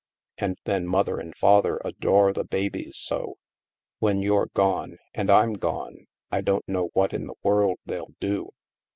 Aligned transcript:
And 0.39 0.57
then 0.63 0.87
Mother 0.87 1.19
and 1.19 1.35
Father 1.37 1.79
adore 1.85 2.33
the 2.33 2.43
babies 2.43 2.97
so. 2.97 3.37
When 3.99 4.23
you're 4.23 4.47
gone, 4.55 4.97
and 5.13 5.29
I'm 5.29 5.53
gone, 5.53 6.07
I 6.31 6.41
don't 6.41 6.67
know 6.67 6.89
what 6.95 7.13
in 7.13 7.27
the 7.27 7.35
world 7.43 7.77
they'll 7.85 8.15
do." 8.19 8.51